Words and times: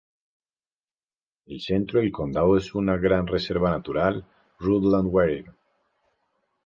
El 1.45 1.61
centro 1.61 1.99
del 1.99 2.11
condado 2.11 2.57
es 2.57 2.73
una 2.73 2.97
gran 2.97 3.27
reserva 3.27 3.69
natural, 3.69 4.25
"Rutland 4.59 5.09
Water". 5.13 5.51